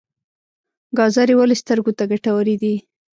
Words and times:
ګازرې 0.97 1.33
ولې 1.37 1.55
سترګو 1.61 1.91
ته 1.97 2.03
ګټورې 2.11 2.55
دي؟ 2.61 2.75